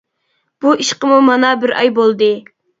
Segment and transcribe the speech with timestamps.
[0.65, 2.35] بۇ ئىشقىمۇ مانا بىر ئاي بولدى.